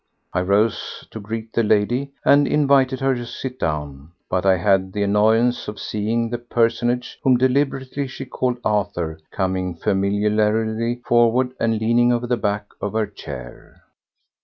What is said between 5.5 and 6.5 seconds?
of seeing the